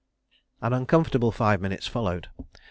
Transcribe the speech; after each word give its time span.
An 0.63 0.73
uncomfortable 0.73 1.31
five 1.31 1.61
minutes 1.61 1.85
followed. 1.85 2.27